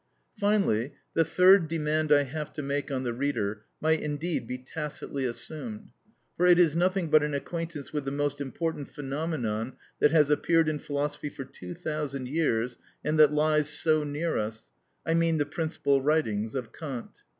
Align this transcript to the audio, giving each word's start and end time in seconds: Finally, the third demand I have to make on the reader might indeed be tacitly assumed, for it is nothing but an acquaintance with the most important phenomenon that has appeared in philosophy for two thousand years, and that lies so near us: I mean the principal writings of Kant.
Finally, 0.35 0.95
the 1.13 1.23
third 1.23 1.67
demand 1.67 2.11
I 2.11 2.23
have 2.23 2.51
to 2.53 2.63
make 2.63 2.89
on 2.89 3.03
the 3.03 3.13
reader 3.13 3.65
might 3.79 4.01
indeed 4.01 4.47
be 4.47 4.57
tacitly 4.57 5.25
assumed, 5.25 5.89
for 6.35 6.47
it 6.47 6.57
is 6.57 6.75
nothing 6.75 7.09
but 7.11 7.21
an 7.21 7.35
acquaintance 7.35 7.93
with 7.93 8.05
the 8.05 8.11
most 8.11 8.41
important 8.41 8.87
phenomenon 8.89 9.73
that 9.99 10.09
has 10.09 10.31
appeared 10.31 10.67
in 10.69 10.79
philosophy 10.79 11.29
for 11.29 11.45
two 11.45 11.75
thousand 11.75 12.27
years, 12.29 12.77
and 13.05 13.19
that 13.19 13.31
lies 13.31 13.69
so 13.69 14.03
near 14.03 14.37
us: 14.39 14.71
I 15.05 15.13
mean 15.13 15.37
the 15.37 15.45
principal 15.45 16.01
writings 16.01 16.55
of 16.55 16.73
Kant. 16.73 17.11